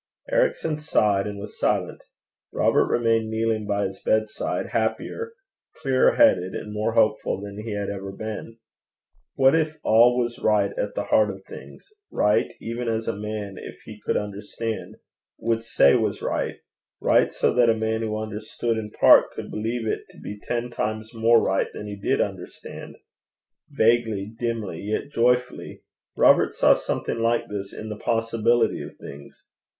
[0.31, 2.01] Ericson sighed and was silent.
[2.51, 5.33] Robert remained kneeling by his bedside, happier,
[5.79, 8.57] clearer headed, and more hopeful than he had ever been.
[9.35, 13.59] What if all was right at the heart of things right, even as a man,
[13.59, 14.95] if he could understand,
[15.37, 16.55] would say was right;
[16.99, 20.71] right, so that a man who understood in part could believe it to be ten
[20.71, 22.95] times more right than he did understand!
[23.69, 25.83] Vaguely, dimly, yet joyfully,
[26.15, 29.45] Robert saw something like this in the possibility of things.